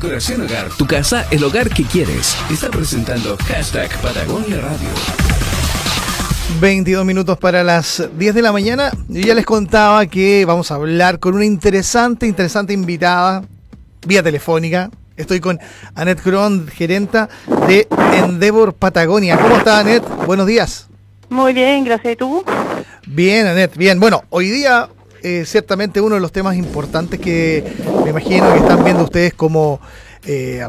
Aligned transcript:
Decoración 0.00 0.42
Hogar, 0.42 0.68
tu 0.78 0.86
casa, 0.86 1.26
el 1.32 1.42
hogar 1.42 1.70
que 1.70 1.82
quieres. 1.82 2.36
Está 2.52 2.70
presentando 2.70 3.36
hashtag 3.48 3.90
Patagonia 4.00 4.60
Radio. 4.60 4.88
22 6.60 7.04
minutos 7.04 7.36
para 7.36 7.64
las 7.64 8.08
10 8.16 8.32
de 8.32 8.42
la 8.42 8.52
mañana. 8.52 8.92
Yo 9.08 9.22
ya 9.22 9.34
les 9.34 9.44
contaba 9.44 10.06
que 10.06 10.44
vamos 10.44 10.70
a 10.70 10.76
hablar 10.76 11.18
con 11.18 11.34
una 11.34 11.44
interesante, 11.44 12.28
interesante 12.28 12.72
invitada 12.72 13.42
vía 14.06 14.22
telefónica. 14.22 14.88
Estoy 15.16 15.40
con 15.40 15.58
Anet 15.96 16.22
Cron, 16.22 16.68
gerenta 16.68 17.28
de 17.66 17.88
Endeavor 18.12 18.74
Patagonia. 18.74 19.36
¿Cómo 19.36 19.56
está 19.56 19.80
Anet? 19.80 20.04
Buenos 20.26 20.46
días. 20.46 20.86
Muy 21.28 21.52
bien, 21.52 21.82
gracias. 21.82 22.12
¿Y 22.12 22.16
tú? 22.16 22.44
Bien, 23.08 23.48
Anet, 23.48 23.76
bien. 23.76 23.98
Bueno, 23.98 24.22
hoy 24.30 24.48
día 24.48 24.90
eh, 25.24 25.42
ciertamente 25.44 26.00
uno 26.00 26.14
de 26.14 26.20
los 26.20 26.30
temas 26.30 26.56
importantes 26.56 27.18
que 27.18 27.64
me 28.12 28.20
imagino 28.20 28.50
que 28.52 28.58
están 28.60 28.84
viendo 28.84 29.04
ustedes 29.04 29.34
como 29.34 29.80
eh, 30.24 30.66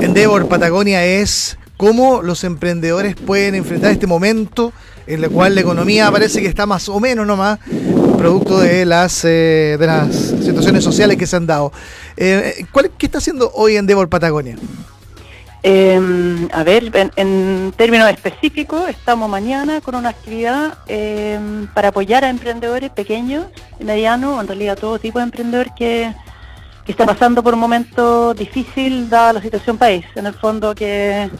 Endeavor 0.00 0.48
Patagonia 0.48 1.04
es 1.04 1.56
cómo 1.76 2.22
los 2.22 2.42
emprendedores 2.42 3.14
pueden 3.14 3.54
enfrentar 3.54 3.92
este 3.92 4.08
momento 4.08 4.72
en 5.06 5.22
el 5.22 5.30
cual 5.30 5.54
la 5.54 5.60
economía 5.60 6.10
parece 6.10 6.40
que 6.40 6.48
está 6.48 6.66
más 6.66 6.88
o 6.88 6.98
menos 6.98 7.24
nomás 7.24 7.60
producto 8.18 8.58
de 8.58 8.84
las 8.84 9.24
eh, 9.24 9.76
de 9.78 9.86
las 9.86 10.12
situaciones 10.12 10.82
sociales 10.82 11.16
que 11.16 11.26
se 11.26 11.36
han 11.36 11.46
dado. 11.46 11.72
Eh, 12.16 12.66
¿Qué 12.98 13.06
está 13.06 13.18
haciendo 13.18 13.52
hoy 13.54 13.76
Endeavor 13.76 14.08
Patagonia? 14.08 14.56
Eh, 15.64 16.48
a 16.52 16.64
ver, 16.64 16.90
en, 17.14 17.72
términos 17.76 18.10
específicos, 18.10 18.88
estamos 18.88 19.30
mañana 19.30 19.80
con 19.80 19.94
una 19.94 20.08
actividad 20.08 20.78
em, 20.88 21.68
para 21.68 21.88
apoyar 21.88 22.24
a 22.24 22.30
emprendedores 22.30 22.90
pequeños 22.90 23.46
medianos, 23.78 24.40
en 24.40 24.48
realidad 24.48 24.76
todo 24.76 24.98
tipo 24.98 25.20
de 25.20 25.24
emprendedor 25.24 25.72
que, 25.76 26.12
que 26.84 26.92
está 26.92 27.06
pasando 27.06 27.42
por 27.42 27.54
un 27.54 27.60
momento 27.60 28.34
difícil 28.34 29.08
dada 29.08 29.34
la 29.34 29.42
situación 29.42 29.78
país. 29.78 30.04
En 30.14 30.26
el 30.26 30.34
fondo, 30.34 30.74
que, 30.74 31.30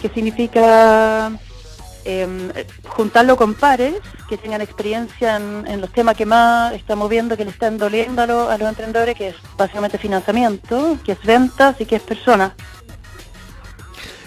que 0.00 0.08
significa 0.10 1.32
em, 2.04 2.50
juntarlo 2.84 3.36
con 3.36 3.54
pares 3.54 3.94
que 4.28 4.36
tengan 4.36 4.60
experiencia 4.60 5.36
en, 5.36 5.80
los 5.80 5.90
temas 5.92 6.16
que 6.16 6.26
más 6.26 6.72
estamos 6.74 7.08
viendo 7.08 7.36
que 7.36 7.44
le 7.44 7.50
están 7.50 7.78
doliendo 7.78 8.22
a, 8.22 8.24
a 8.24 8.58
los 8.58 8.68
emprendedores, 8.68 9.16
que 9.16 9.28
es 9.28 9.36
básicamente 9.56 9.98
financiamiento, 9.98 10.98
que 11.04 11.12
es 11.12 11.22
ventas 11.22 11.80
y 11.80 11.86
que 11.86 11.96
es 11.96 12.02
personas 12.02 12.52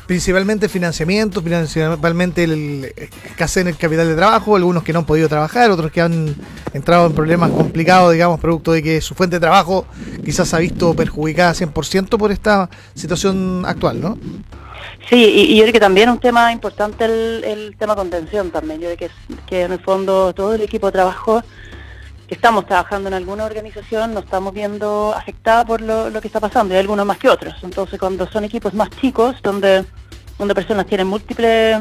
principalmente 0.08 0.70
financiamiento, 0.70 1.44
principalmente 1.44 2.46
el 2.46 2.94
escasez 3.26 3.62
en 3.62 3.68
el 3.68 3.78
capital 3.78 4.08
de 4.08 4.16
trabajo, 4.16 4.56
algunos 4.56 4.84
que 4.84 4.94
no 4.94 5.00
han 5.00 5.06
podido 5.06 5.28
trabajar, 5.28 5.70
otros 5.70 5.92
que 5.92 6.02
han 6.02 6.34
entrado 6.74 7.08
en 7.08 7.14
problemas 7.14 7.52
complicados, 7.52 8.14
digamos, 8.14 8.40
producto 8.40 8.72
de 8.72 8.82
que 8.82 9.02
su 9.02 9.14
fuente 9.14 9.36
de 9.36 9.42
trabajo 9.42 9.86
quizás 10.24 10.54
ha 10.54 10.60
visto 10.60 10.94
perjudicada 10.94 11.54
100% 11.54 12.18
por 12.18 12.32
esta 12.32 12.70
situación 12.96 13.64
actual, 13.66 14.00
¿no? 14.00 14.18
Sí, 15.10 15.16
y, 15.16 15.56
yo 15.56 15.64
creo 15.64 15.74
que 15.74 15.80
también 15.80 16.10
es 16.10 16.16
un 16.16 16.22
tema 16.22 16.52
importante 16.52 17.06
el, 17.06 17.76
tema 17.78 17.96
contención 17.96 18.52
también. 18.52 18.80
Yo 18.80 18.88
creo 18.94 18.98
que, 18.98 19.10
que 19.46 19.62
en 19.64 19.74
el 19.74 19.80
fondo 19.80 20.34
todo 20.34 20.56
el 20.56 20.62
equipo 20.62 20.88
de 20.88 20.94
trabajo 20.94 21.44
que 22.28 22.36
estamos 22.36 22.66
trabajando 22.66 23.08
en 23.08 23.14
alguna 23.14 23.46
organización 23.46 24.14
nos 24.14 24.26
estamos 24.26 24.54
viendo 24.54 25.14
afectada 25.16 25.66
por 25.66 25.82
lo, 25.82 26.12
que 26.22 26.28
está 26.28 26.40
pasando, 26.40 26.74
y 26.74 26.78
algunos 26.78 27.06
más 27.06 27.18
que 27.18 27.30
otros. 27.30 27.56
Entonces, 27.64 27.98
cuando 28.00 28.28
son 28.28 28.44
equipos 28.44 28.74
más 28.74 28.90
chicos, 28.90 29.38
donde, 29.42 29.86
donde 30.38 30.54
personas 30.54 30.86
tienen 30.88 31.08
múltiples 31.08 31.80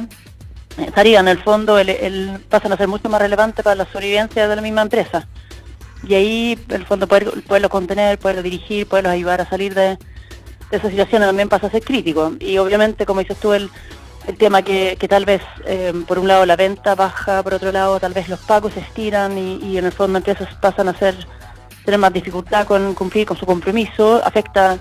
tareas, 0.95 1.23
en 1.23 1.29
el 1.29 1.43
fondo 1.43 1.79
el, 1.79 2.41
pasan 2.49 2.73
a 2.73 2.77
ser 2.77 2.87
mucho 2.87 3.09
más 3.09 3.21
relevantes 3.21 3.65
para 3.65 3.75
la 3.75 3.87
sobrevivencia 3.87 4.47
de 4.47 4.57
la 4.57 4.63
misma 4.63 4.83
empresa. 4.83 5.27
Y 6.07 6.15
ahí, 6.15 6.59
en 6.69 6.77
el 6.77 6.87
fondo, 6.87 7.09
poder, 7.09 7.43
poderlos 7.43 7.71
contener, 7.71 8.19
poderlos 8.19 8.45
dirigir, 8.45 8.87
poderlos 8.87 9.13
ayudar 9.13 9.41
a 9.41 9.49
salir 9.49 9.75
de, 9.75 9.99
de 10.71 10.77
esa 10.77 10.89
situación 10.89 11.23
también 11.23 11.49
pasa 11.49 11.67
a 11.67 11.71
ser 11.71 11.83
crítico. 11.83 12.35
Y 12.39 12.59
obviamente, 12.59 13.05
como 13.05 13.21
dices 13.21 13.39
tú, 13.39 13.53
el 13.53 13.69
el 14.27 14.37
tema 14.37 14.63
que, 14.63 14.97
que 14.99 15.09
tal 15.09 15.25
vez 15.25 15.43
eh, 15.67 15.93
por 16.07 16.19
un 16.19 16.29
lado 16.29 16.45
la 16.47 16.57
venta 16.57 16.95
baja, 16.95 17.43
por 17.43 17.55
otro 17.55 17.71
lado 17.73 18.01
tal 18.01 18.13
vez 18.13 18.29
los 18.29 18.41
pagos 18.41 18.73
se 18.75 18.81
estiran 18.81 19.39
y, 19.39 19.79
en 19.79 19.85
el 19.85 19.93
fondo 19.93 20.19
empresas 20.19 20.49
pasan 20.61 20.89
a 20.89 20.99
ser 20.99 21.15
tener 21.85 22.01
más 22.01 22.13
dificultad 22.13 22.67
con 22.67 22.95
cumplir 22.95 23.27
con 23.27 23.37
su 23.37 23.47
compromiso, 23.47 24.21
afecta 24.25 24.79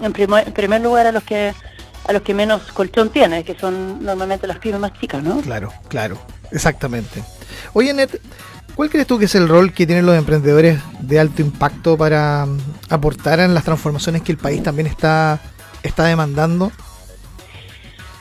en 0.00 0.12
primer, 0.12 0.80
lugar 0.80 1.06
a 1.06 1.12
los 1.12 1.24
que 1.24 1.52
a 2.06 2.12
los 2.12 2.22
que 2.22 2.34
menos 2.34 2.70
colchón 2.72 3.08
tiene, 3.10 3.44
que 3.44 3.58
son 3.58 4.04
normalmente 4.04 4.46
las 4.46 4.58
pymes 4.58 4.78
más 4.78 4.92
chicas, 4.92 5.22
¿no? 5.22 5.40
Claro, 5.40 5.72
claro, 5.88 6.18
exactamente. 6.52 7.24
Oye, 7.72 7.94
Net, 7.94 8.20
¿cuál 8.74 8.90
crees 8.90 9.06
tú 9.06 9.18
que 9.18 9.24
es 9.24 9.34
el 9.34 9.48
rol 9.48 9.72
que 9.72 9.86
tienen 9.86 10.04
los 10.04 10.14
emprendedores 10.14 10.78
de 11.00 11.18
alto 11.18 11.40
impacto 11.40 11.96
para 11.96 12.44
mm, 12.44 12.58
aportar 12.90 13.40
en 13.40 13.54
las 13.54 13.64
transformaciones 13.64 14.20
que 14.20 14.32
el 14.32 14.38
país 14.38 14.62
también 14.62 14.86
está, 14.86 15.40
está 15.82 16.04
demandando? 16.04 16.70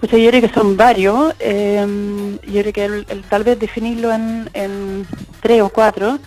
Pues 0.03 0.21
yo 0.21 0.29
creo 0.31 0.41
que 0.41 0.53
son 0.53 0.75
varios. 0.75 1.33
Eh, 1.39 2.37
yo 2.45 2.61
creo 2.61 2.73
que 2.73 3.21
tal 3.29 3.45
vez 3.45 3.57
definirlo 3.57 4.11
en, 4.11 5.07
tres 5.39 5.61
o 5.61 5.69
cuatro. 5.69 6.19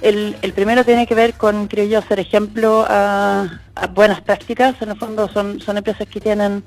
El, 0.00 0.36
primero 0.54 0.84
tiene 0.84 1.08
que 1.08 1.16
ver 1.16 1.34
con, 1.34 1.66
creo 1.66 1.86
yo, 1.86 2.00
ser 2.02 2.20
ejemplo 2.20 2.86
a, 2.88 3.58
buenas 3.94 4.20
prácticas. 4.20 4.80
En 4.80 4.90
el 4.90 4.96
fondo 4.96 5.28
son, 5.28 5.60
son 5.60 5.76
empresas 5.76 6.06
que 6.06 6.20
tienen 6.20 6.62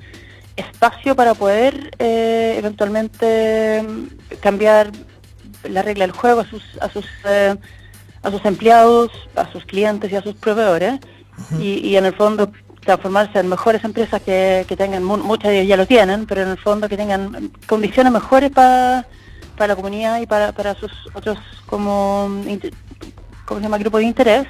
espacio 0.58 1.16
para 1.16 1.34
poder 1.34 1.92
eh, 1.98 2.56
eventualmente 2.58 3.82
cambiar 4.42 4.92
la 5.64 5.82
regla 5.82 6.08
del 6.08 6.12
juego 6.12 6.42
a 6.42 6.46
sus, 6.46 6.64
a 6.82 6.90
sus, 6.90 7.06
eh, 7.24 7.56
a 8.22 8.32
sus 8.32 8.44
empleados, 8.44 9.12
a 9.38 9.50
sus 9.50 9.64
clientes 9.64 10.12
y 10.12 10.18
a 10.18 10.22
sus 10.22 10.36
proveedores. 10.36 11.00
y, 11.58 11.88
y 11.88 11.96
en 11.96 12.06
el 12.06 12.14
fondo 12.16 12.52
transformarse 12.90 13.38
en 13.38 13.48
mejores 13.48 13.84
empresas 13.84 14.20
que, 14.20 14.66
tengan, 14.76 15.04
muchas 15.04 15.52
de 15.52 15.60
ellas 15.60 15.68
ya 15.68 15.78
lo 15.78 15.86
tienen, 15.86 16.26
pero 16.26 16.42
en 16.42 16.50
el 16.50 16.58
fondo 16.58 16.90
que 16.90 16.98
tengan 16.98 17.52
condiciones 17.68 18.12
mejores 18.12 18.50
para 18.50 19.06
la 19.60 19.76
comunidad 19.76 20.20
y 20.20 20.26
para, 20.26 20.74
sus 20.74 20.92
otros 21.14 21.38
como, 21.68 22.28
¿cómo 23.46 23.60
se 23.60 23.64
llama? 23.64 23.78
grupos 23.78 24.00
de 24.00 24.08
interés. 24.08 24.48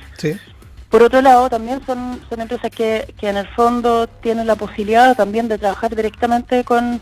Por 0.89 1.03
otro 1.03 1.22
lado, 1.22 1.50
también 1.50 1.81
son, 1.85 2.22
son 2.29 2.39
empresas 2.39 2.72
que, 2.72 3.13
en 3.22 3.35
el 3.35 3.47
fondo 3.50 4.07
tienen 4.07 4.47
la 4.47 4.56
posibilidad 4.56 5.17
también 5.17 5.50
de 5.50 5.57
trabajar 5.57 5.94
directamente 5.94 6.63
con 6.63 7.01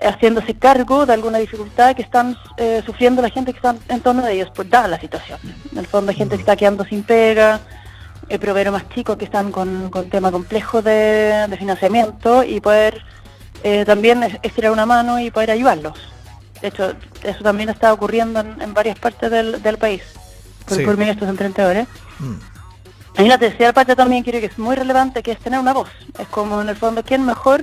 haciéndose 0.00 0.54
cargo 0.54 1.06
de 1.06 1.12
alguna 1.12 1.38
dificultad 1.38 1.96
que 1.96 2.02
están 2.02 2.36
eh, 2.56 2.82
sufriendo 2.86 3.20
la 3.20 3.30
gente 3.30 3.52
que 3.52 3.58
está 3.58 3.74
en 3.88 4.00
torno 4.00 4.22
de 4.22 4.34
ellos, 4.34 4.50
pues 4.54 4.70
dada 4.70 4.86
la 4.86 5.00
situación. 5.00 5.40
En 5.72 5.78
el 5.78 5.86
fondo 5.86 6.10
hay 6.10 6.16
gente 6.16 6.36
que 6.36 6.42
está 6.42 6.54
quedando 6.54 6.84
sin 6.84 7.02
pega, 7.02 7.60
el 8.32 8.40
proveedor 8.40 8.72
más 8.72 8.88
chicos 8.88 9.18
que 9.18 9.26
están 9.26 9.52
con, 9.52 9.90
con 9.90 10.08
tema 10.08 10.32
complejo 10.32 10.80
de, 10.80 11.54
financiamiento 11.58 12.42
y 12.42 12.60
poder 12.60 13.02
eh, 13.62 13.84
también 13.84 14.22
estirar 14.42 14.72
una 14.72 14.86
mano 14.86 15.20
y 15.20 15.30
poder 15.30 15.50
ayudarlos. 15.50 15.98
De 16.62 16.68
hecho, 16.68 16.94
eso 17.22 17.42
también 17.42 17.68
está 17.68 17.92
ocurriendo 17.92 18.40
en, 18.40 18.72
varias 18.72 18.98
partes 18.98 19.30
del, 19.30 19.76
país 19.76 20.02
por, 20.66 20.78
sí. 20.78 20.84
de 20.84 21.10
estos 21.10 21.28
emprendedores. 21.28 21.86
Mm. 22.20 23.22
Y 23.22 23.28
la 23.28 23.36
tercera 23.36 23.74
parte 23.74 23.94
también 23.94 24.22
creo 24.22 24.40
que 24.40 24.46
es 24.46 24.58
muy 24.58 24.76
relevante, 24.76 25.22
que 25.22 25.32
es 25.32 25.38
tener 25.38 25.60
una 25.60 25.74
voz. 25.74 25.90
Es 26.18 26.26
como 26.28 26.62
en 26.62 26.70
el 26.70 26.76
fondo, 26.76 27.02
¿quién 27.02 27.26
mejor 27.26 27.62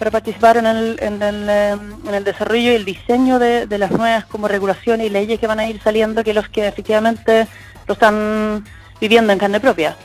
para 0.00 0.10
participar 0.10 0.56
en 0.56 0.66
el, 0.66 0.98
en 1.00 1.22
el, 1.22 1.48
em, 1.48 2.08
en 2.08 2.14
el 2.14 2.24
desarrollo 2.24 2.72
y 2.72 2.74
el 2.74 2.84
diseño 2.84 3.38
de, 3.38 3.68
de, 3.68 3.78
las 3.78 3.92
nuevas 3.92 4.24
como 4.24 4.48
regulaciones 4.48 5.06
y 5.06 5.10
leyes 5.10 5.38
que 5.38 5.46
van 5.46 5.60
a 5.60 5.68
ir 5.68 5.80
saliendo 5.80 6.24
que 6.24 6.34
los 6.34 6.48
que 6.48 6.66
efectivamente 6.66 7.46
lo 7.86 7.94
están 7.94 8.64
viviendo 9.02 9.32
en 9.32 9.38
carne 9.40 9.58
propia. 9.58 9.96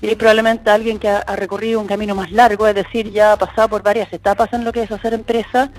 Y 0.00 0.14
probablemente 0.16 0.70
alguien 0.70 0.98
que 0.98 1.06
ha, 1.06 1.36
recorrido 1.36 1.78
un 1.78 1.86
camino 1.86 2.14
más 2.14 2.32
largo, 2.32 2.66
es 2.66 2.74
decir, 2.74 3.12
ya 3.12 3.32
ha 3.32 3.36
pasado 3.36 3.68
por 3.68 3.82
varias 3.82 4.10
etapas 4.10 4.50
en 4.54 4.64
lo 4.64 4.72
que 4.72 4.82
es 4.82 4.90
hacer 4.90 5.12
empresa, 5.12 5.70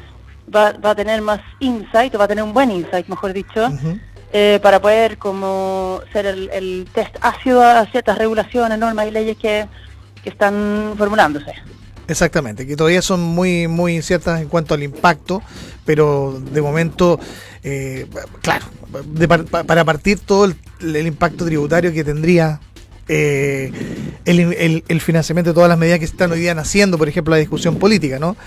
va, 0.55 0.75
a 0.83 0.95
tener 0.95 1.19
más 1.23 1.41
insight, 1.59 2.13
o 2.13 2.19
va 2.19 2.25
a 2.25 2.27
tener 2.27 2.43
un 2.43 2.53
buen 2.53 2.69
insight, 2.69 3.07
mejor 3.07 3.33
dicho, 3.33 3.69
eh, 4.31 4.59
para 4.61 4.79
poder 4.79 5.17
como 5.17 6.01
ser 6.13 6.27
el, 6.27 6.87
test 6.93 7.17
ácido 7.21 7.63
a 7.63 7.87
ciertas 7.87 8.19
regulaciones, 8.19 8.77
normas 8.77 9.07
y 9.07 9.11
leyes 9.11 9.35
que, 9.37 9.67
están 10.23 10.93
formulándose. 10.97 11.53
Exactamente, 12.07 12.67
que 12.67 12.75
todavía 12.75 13.01
son 13.01 13.21
muy 13.21 13.67
muy 13.67 13.95
inciertas 13.95 14.41
en 14.41 14.50
cuanto 14.50 14.73
al 14.73 14.83
impacto, 14.83 15.41
pero 15.85 16.41
de 16.51 16.61
momento, 16.61 17.19
eh, 17.63 18.07
claro, 18.41 18.65
para 19.65 19.85
partir 19.85 20.19
todo 20.19 20.45
el 20.45 21.07
impacto 21.07 21.45
tributario 21.45 21.94
que 21.94 22.03
tendría 22.03 22.59
eh, 23.09 23.71
el, 24.25 25.01
financiamiento 25.01 25.51
de 25.51 25.53
todas 25.53 25.67
las 25.67 25.77
medidas 25.77 26.00
que 26.00 26.05
están 26.05 26.31
hoy 26.31 26.39
día 26.39 26.55
naciendo, 26.55 26.97
por 26.97 27.09
ejemplo, 27.09 27.31
la 27.31 27.38
discusión 27.38 27.75
política, 27.77 28.19
¿no? 28.19 28.38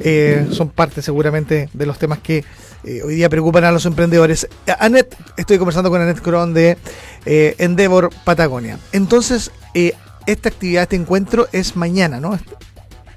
Eh, 0.00 0.46
son 0.52 0.68
parte 0.68 1.02
seguramente 1.02 1.68
de 1.72 1.86
los 1.86 1.98
temas 1.98 2.18
que 2.18 2.44
eh, 2.84 3.02
hoy 3.02 3.16
día 3.16 3.28
preocupan 3.28 3.64
a 3.64 3.72
los 3.72 3.86
emprendedores. 3.86 4.46
Anet, 4.78 5.16
estoy 5.36 5.58
conversando 5.58 5.90
con 5.90 6.00
Anet 6.00 6.20
Cron 6.20 6.54
de 6.54 6.76
Endeavor 7.24 8.10
Patagonia. 8.24 8.78
Entonces, 8.92 9.50
esta 10.26 10.48
actividad, 10.48 10.84
este 10.84 10.96
encuentro 10.96 11.48
es 11.52 11.74
mañana, 11.74 12.20
¿no? 12.20 12.38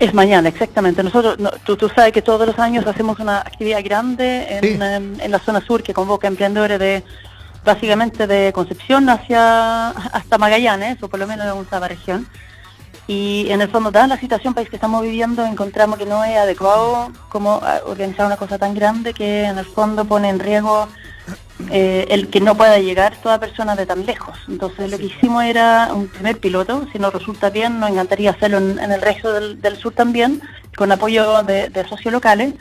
Es 0.02 0.16
mañana, 0.16 0.50
exactamente. 0.50 1.04
Nosotros, 1.04 1.38
tú, 1.64 1.88
sabes 1.96 2.12
que 2.12 2.24
todos 2.24 2.48
los 2.48 2.58
años 2.58 2.88
hacemos 2.88 3.20
una 3.20 3.38
actividad 3.38 3.84
grande 3.84 4.48
en, 4.50 4.82
en 5.22 5.32
la 5.32 5.38
zona 5.38 5.62
sur 5.62 5.84
que 5.84 5.94
convoca 5.94 6.28
emprendedores 6.28 6.80
de 6.80 7.04
básicamente 7.64 8.26
de 8.26 8.52
Concepción 8.52 9.08
hacia 9.10 9.90
hasta 9.90 10.40
Magallanes, 10.40 11.04
o 11.04 11.08
por 11.08 11.20
lo 11.20 11.28
menos 11.28 11.46
de 11.46 11.62
esa 11.62 11.88
región. 11.88 12.28
y 13.06 13.46
en 13.52 13.62
el 13.62 13.70
fondo, 13.70 13.92
dada 13.92 14.08
la 14.08 14.18
situación 14.18 14.56
país 14.56 14.70
que 14.70 14.78
estamos 14.78 15.04
viviendo, 15.04 15.46
encontramos 15.46 16.00
que 16.00 16.08
no 16.08 16.24
es 16.24 16.36
adecuado 16.36 17.12
como 17.30 17.62
organizar 17.86 18.26
una 18.26 18.38
cosa 18.38 18.58
tan 18.58 18.74
grande 18.74 19.14
que 19.14 19.44
en 19.44 19.60
el 19.60 19.66
fondo 19.66 20.06
pone 20.06 20.30
en 20.30 20.40
riesgo 20.40 20.88
eh, 21.70 22.08
el 22.10 22.30
que 22.30 22.42
no 22.42 22.56
pueda 22.56 22.80
llegar 22.80 23.16
toda 23.22 23.40
persona 23.40 23.76
de 23.76 23.86
tan 23.86 24.06
lejos. 24.06 24.38
Entonces 24.48 24.90
lo 24.90 24.98
que 24.98 25.06
hicimos 25.06 25.44
era 25.44 25.90
un 25.94 26.08
primer 26.08 26.40
piloto, 26.40 26.88
si 26.92 27.00
nos 27.00 27.14
resulta 27.14 27.50
bien, 27.50 27.80
nos 27.80 27.90
encantaría 27.90 28.32
hacerlo 28.32 28.58
en, 28.58 28.80
el 28.80 29.02
resto 29.02 29.34
del, 29.34 29.78
sur 29.78 29.94
también, 29.94 30.42
con 30.76 30.92
apoyo 30.92 31.44
de, 31.44 31.86
socios 31.88 32.12
locales, 32.12 32.54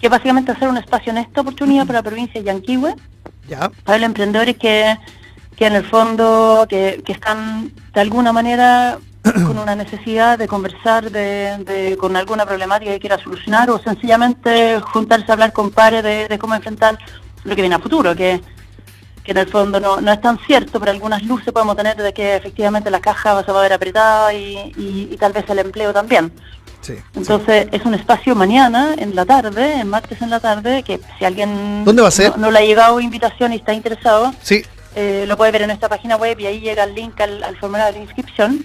que 0.00 0.08
básicamente 0.08 0.52
hacer 0.52 0.68
un 0.68 0.76
espacio 0.76 1.12
en 1.12 1.18
esta 1.18 1.40
oportunidad 1.40 1.86
para 1.86 2.00
la 2.00 2.02
provincia 2.04 2.40
de 2.40 2.46
Yanquihue, 2.46 2.94
ya. 3.48 3.70
para 3.84 3.98
los 3.98 4.06
emprendedores 4.06 4.56
que, 4.56 4.96
que 5.56 5.66
en 5.66 5.74
el 5.74 5.84
fondo, 5.84 6.66
que, 6.68 7.02
que 7.04 7.12
están 7.12 7.72
de 7.92 8.00
alguna 8.00 8.32
manera 8.32 8.98
con 9.46 9.58
una 9.58 9.74
necesidad 9.74 10.38
de 10.38 10.46
conversar 10.46 11.10
de, 11.10 11.96
con 11.98 12.14
alguna 12.14 12.44
problemática 12.44 12.92
que 12.92 13.00
quiera 13.00 13.18
solucionar 13.18 13.70
o 13.70 13.78
sencillamente 13.78 14.80
juntarse 14.80 15.26
a 15.30 15.32
hablar 15.32 15.52
con 15.52 15.70
pares 15.70 16.02
de, 16.02 16.38
cómo 16.38 16.54
enfrentar 16.54 16.98
lo 17.44 17.54
que 17.54 17.62
viene 17.62 17.76
a 17.76 17.78
futuro, 17.78 18.14
que, 18.14 18.40
en 19.26 19.38
el 19.38 19.48
fondo 19.48 19.80
no, 19.80 20.00
no, 20.00 20.12
es 20.12 20.20
tan 20.20 20.38
cierto, 20.38 20.78
pero 20.78 20.92
algunas 20.92 21.22
luces 21.22 21.52
podemos 21.52 21.76
tener 21.76 21.96
de 21.96 22.12
que 22.12 22.36
efectivamente 22.36 22.90
la 22.90 23.00
caja 23.00 23.42
se 23.42 23.52
va 23.52 23.60
a 23.60 23.62
ver 23.62 23.72
apretada 23.72 24.34
y, 24.34 25.16
tal 25.18 25.32
vez 25.32 25.44
el 25.48 25.58
empleo 25.60 25.92
también. 25.92 26.32
Entonces 27.14 27.68
es 27.72 27.82
un 27.86 27.94
espacio 27.94 28.34
mañana 28.34 28.94
en 28.98 29.14
la 29.14 29.24
tarde, 29.24 29.80
en 29.80 29.88
martes 29.88 30.20
en 30.20 30.28
la 30.28 30.40
tarde, 30.40 30.82
que 30.82 31.00
si 31.18 31.24
alguien 31.24 31.82
¿Dónde 31.82 32.02
va 32.02 32.08
a 32.08 32.10
ser? 32.10 32.36
No, 32.36 32.50
le 32.50 32.58
ha 32.58 32.62
llegado 32.62 33.00
invitación 33.00 33.54
y 33.54 33.56
está 33.56 33.72
interesado, 33.72 34.34
sí. 34.42 34.62
Eh, 34.94 35.24
lo 35.26 35.36
puede 35.38 35.50
ver 35.50 35.62
en 35.62 35.68
nuestra 35.68 35.88
página 35.88 36.16
web 36.16 36.38
y 36.38 36.46
ahí 36.46 36.60
llega 36.60 36.84
el 36.84 36.94
link 36.94 37.18
al, 37.20 37.42
al 37.42 37.56
formulario 37.56 37.94
de 37.94 38.04
inscripción 38.04 38.64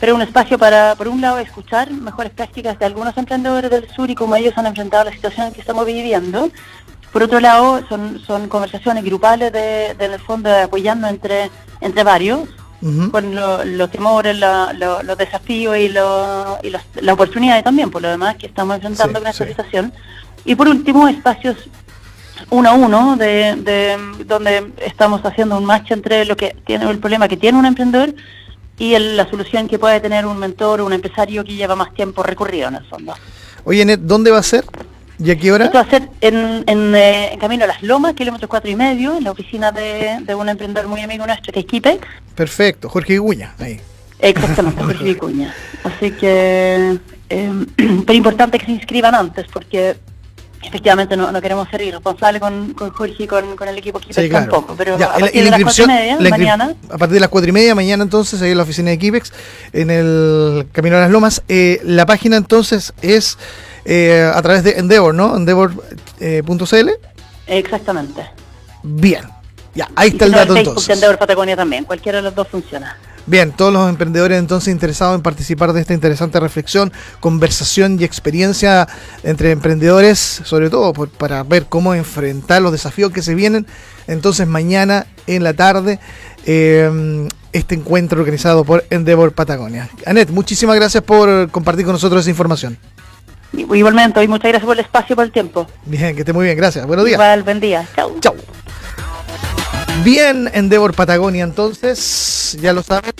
pero 0.00 0.14
un 0.14 0.22
espacio 0.22 0.58
para, 0.58 0.94
por 0.96 1.08
un 1.08 1.20
lado, 1.20 1.38
escuchar 1.38 1.90
mejores 1.90 2.32
prácticas 2.32 2.78
de 2.78 2.86
algunos 2.86 3.16
emprendedores 3.18 3.70
del 3.70 3.86
sur 3.90 4.08
y 4.08 4.14
cómo 4.14 4.34
ellos 4.34 4.56
han 4.56 4.66
enfrentado 4.66 5.04
la 5.04 5.12
situación 5.12 5.48
en 5.48 5.52
que 5.52 5.60
estamos 5.60 5.84
viviendo. 5.84 6.50
Por 7.12 7.22
otro 7.22 7.40
lado, 7.40 7.82
son, 7.88 8.20
son 8.26 8.48
conversaciones 8.48 9.04
grupales 9.04 9.52
de, 9.52 9.94
de 9.98 10.04
en 10.04 10.12
el 10.12 10.20
fondo 10.20 10.54
apoyando 10.54 11.08
entre, 11.08 11.50
entre 11.80 12.04
varios, 12.04 12.48
con 13.10 13.34
los 13.34 13.90
temores, 13.90 14.38
los 14.38 15.18
desafíos 15.18 15.76
y, 15.76 15.82
y 15.82 16.70
las 16.70 17.12
oportunidades 17.12 17.62
también, 17.62 17.90
por 17.90 18.00
lo 18.00 18.08
demás, 18.08 18.36
que 18.36 18.46
estamos 18.46 18.76
enfrentando 18.76 19.18
con 19.18 19.28
esta 19.28 19.46
situación. 19.46 19.92
Y 20.46 20.54
por 20.54 20.66
último, 20.68 21.06
espacios 21.06 21.56
uno 22.48 22.70
a 22.70 22.72
uno, 22.72 23.16
de, 23.16 23.56
de, 23.56 23.98
donde 24.24 24.72
estamos 24.78 25.20
haciendo 25.24 25.58
un 25.58 25.64
match 25.66 25.90
entre 25.90 26.24
lo 26.24 26.36
que 26.36 26.56
tiene 26.64 26.88
el 26.90 26.98
problema 26.98 27.28
que 27.28 27.36
tiene 27.36 27.58
un 27.58 27.66
emprendedor 27.66 28.14
y 28.78 28.98
la 28.98 29.28
solución 29.28 29.68
que 29.68 29.78
puede 29.78 30.00
tener 30.00 30.24
un 30.24 30.38
mentor 30.38 30.80
o 30.80 30.86
un 30.86 30.94
empresario 30.94 31.44
que 31.44 31.54
lleva 31.54 31.76
más 31.76 31.92
tiempo 31.92 32.22
recorrido 32.22 32.68
en 32.68 32.76
el 32.76 32.84
fondo. 32.86 33.14
Oye, 33.64 33.84
Net, 33.84 34.00
¿dónde 34.00 34.30
va 34.30 34.38
a 34.38 34.42
ser? 34.42 34.64
¿Y 35.22 35.30
a 35.30 35.36
qué 35.36 35.52
hora? 35.52 35.66
Esto 35.66 35.78
va 35.78 35.84
a 35.84 35.90
ser 35.90 36.08
en, 36.22 36.64
en, 36.66 36.94
eh, 36.94 37.36
Camino 37.38 37.64
a 37.64 37.66
las 37.66 37.82
Lomas, 37.82 38.14
kilómetros 38.14 38.48
cuatro 38.48 38.70
y 38.70 38.76
medio, 38.76 39.18
en 39.18 39.24
la 39.24 39.32
oficina 39.32 39.70
de, 39.70 40.34
un 40.34 40.48
emprendedor 40.48 40.88
muy 40.88 41.02
amigo 41.02 41.26
nuestro, 41.26 41.52
que 41.52 41.60
es 41.60 41.66
Kipex. 41.66 42.06
Perfecto, 42.34 42.88
Jorge 42.88 43.14
Iguña, 43.14 43.54
ahí. 43.58 43.80
Exactamente, 44.18 44.82
Jorge 44.82 45.04
Vicuña. 45.04 45.54
Así 45.84 46.10
que, 46.12 46.98
eh, 47.28 47.64
pero 48.06 48.12
importante 48.14 48.58
que 48.58 48.66
se 48.66 48.72
inscriban 48.72 49.14
antes, 49.14 49.46
porque 49.52 49.96
efectivamente 50.62 51.16
no, 51.16 51.32
no 51.32 51.40
queremos 51.40 51.68
ser 51.70 51.82
irresponsables 51.82 52.40
con, 52.40 52.74
con 52.74 52.90
Jorge 52.90 53.24
y 53.24 53.26
con, 53.26 53.56
con 53.56 53.68
el 53.68 53.78
equipo 53.78 53.98
Kipex 53.98 54.30
tampoco, 54.30 54.74
pero 54.76 54.94
a 54.96 55.18
partir 55.18 55.44
de 55.44 55.50
las 55.50 55.62
cuatro 55.62 55.84
y 55.84 55.86
media, 55.86 56.18
mañana... 56.30 56.74
A 56.90 56.98
partir 56.98 57.14
de 57.14 57.20
las 57.20 57.28
cuatro 57.28 57.48
y 57.48 57.52
media 57.52 57.74
mañana 57.74 58.02
entonces, 58.02 58.40
ahí 58.42 58.52
en 58.52 58.56
la 58.56 58.62
oficina 58.64 58.90
de 58.90 58.98
Kipex, 58.98 59.32
en 59.72 59.90
el 59.90 60.66
Camino 60.72 60.96
a 60.96 61.00
las 61.00 61.10
Lomas, 61.10 61.42
eh, 61.48 61.80
la 61.84 62.04
página 62.06 62.36
entonces 62.36 62.92
es 63.00 63.38
eh, 63.84 64.30
a 64.32 64.40
través 64.42 64.64
de 64.64 64.78
Endeavor, 64.78 65.14
¿no? 65.14 65.36
Endeavor.cl. 65.36 65.78
Eh, 66.20 66.42
Exactamente. 67.46 68.22
Bien, 68.82 69.24
ya, 69.74 69.88
ahí 69.94 70.10
está 70.10 70.24
el 70.24 70.32
dato 70.32 70.56
entonces. 70.56 70.88
Endeavor 70.88 71.18
Patagonia 71.18 71.56
también, 71.56 71.84
cualquiera 71.84 72.18
de 72.18 72.22
los 72.22 72.34
dos 72.34 72.48
funciona. 72.48 72.96
Bien, 73.26 73.52
todos 73.52 73.72
los 73.72 73.88
emprendedores 73.88 74.38
entonces 74.38 74.72
interesados 74.72 75.14
en 75.14 75.22
participar 75.22 75.72
de 75.72 75.80
esta 75.80 75.94
interesante 75.94 76.40
reflexión, 76.40 76.92
conversación 77.20 77.98
y 78.00 78.04
experiencia 78.04 78.88
entre 79.22 79.52
emprendedores, 79.52 80.18
sobre 80.18 80.70
todo 80.70 80.92
para 80.92 81.42
ver 81.42 81.66
cómo 81.66 81.94
enfrentar 81.94 82.62
los 82.62 82.72
desafíos 82.72 83.12
que 83.12 83.22
se 83.22 83.34
vienen. 83.34 83.66
Entonces 84.06 84.48
mañana 84.48 85.06
en 85.26 85.44
la 85.44 85.52
tarde 85.52 86.00
em, 86.46 87.28
este 87.52 87.74
encuentro 87.74 88.18
organizado 88.18 88.64
por 88.64 88.84
Endeavor 88.90 89.32
Patagonia. 89.32 89.88
Anet, 90.06 90.30
muchísimas 90.30 90.76
gracias 90.76 91.04
por 91.04 91.50
compartir 91.50 91.84
con 91.84 91.92
nosotros 91.92 92.22
esa 92.22 92.30
información. 92.30 92.78
Igualmente, 93.52 94.22
y 94.22 94.28
muchas 94.28 94.50
gracias 94.50 94.64
por 94.64 94.76
el 94.76 94.84
espacio 94.84 95.14
y 95.14 95.16
por 95.16 95.24
el 95.24 95.32
tiempo. 95.32 95.66
Bien, 95.84 96.14
que 96.14 96.20
esté 96.20 96.32
muy 96.32 96.44
bien, 96.44 96.56
gracias. 96.56 96.86
Buenos 96.86 97.04
días. 97.04 97.16
Igual, 97.16 97.42
buen 97.42 97.60
día. 97.60 97.86
Chau. 97.96 98.18
Chau. 98.20 98.34
Bien, 100.04 100.50
Endeavor 100.54 100.94
Patagonia, 100.94 101.44
entonces, 101.44 102.56
ya 102.60 102.72
lo 102.72 102.82
saben, 102.82 103.12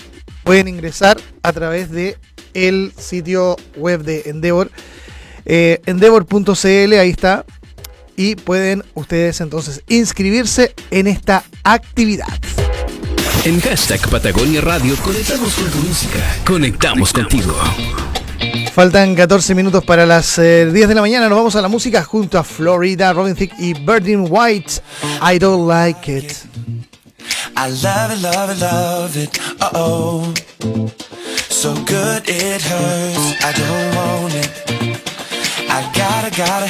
pueden 0.44 0.66
ingresar 0.66 1.20
a 1.42 1.52
través 1.52 1.90
de 1.90 2.16
el 2.54 2.92
sitio 2.96 3.56
web 3.76 4.02
de 4.02 4.22
Endeavor, 4.26 4.70
eh, 5.44 5.80
endeavor.cl, 5.84 6.92
ahí 6.94 7.10
está, 7.10 7.44
y 8.16 8.34
pueden 8.36 8.82
ustedes 8.94 9.40
entonces 9.40 9.82
inscribirse 9.88 10.74
en 10.90 11.06
esta 11.06 11.44
actividad. 11.64 12.28
En 13.44 13.60
hashtag 13.60 14.00
Patagonia 14.08 14.60
Radio 14.60 14.96
conectamos 14.96 15.54
con 15.54 15.70
tu 15.70 15.78
música, 15.78 16.18
conectamos 16.44 17.12
contigo. 17.12 17.54
Faltan 18.72 19.14
14 19.14 19.54
minutos 19.54 19.84
para 19.84 20.06
las 20.06 20.36
10 20.36 20.46
eh, 20.46 20.66
de 20.70 20.94
la 20.94 21.00
mañana. 21.00 21.28
Nos 21.28 21.38
vamos 21.38 21.56
a 21.56 21.62
la 21.62 21.68
música 21.68 22.02
junto 22.02 22.38
a 22.38 22.44
Florida, 22.44 23.12
Robin 23.12 23.34
Thicke 23.34 23.54
y 23.58 23.74
Birdin 23.74 24.26
White. 24.28 24.74
I 25.22 25.38
don't 25.38 25.68
like 25.68 26.10
it. 26.10 26.32
I 27.56 27.70
love 27.82 28.12
it, 28.12 28.22
love 28.22 28.50
it, 28.50 28.60
love 28.60 29.16
it. 29.16 29.38
Uh 29.60 29.70
oh. 29.74 30.34
So 31.48 31.74
good 31.84 32.28
it 32.28 32.62
hurts. 32.62 33.44
I 33.44 33.52
don't 33.52 33.94
want 33.96 34.34
it. 34.34 34.50
I 35.68 35.82
gotta, 35.94 36.30
gotta 36.30 36.66